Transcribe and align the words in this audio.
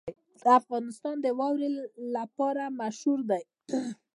افغانستان 0.59 1.15
د 1.21 1.27
واوره 1.39 1.69
لپاره 2.15 2.63
مشهور 2.79 3.19
دی. 3.29 3.43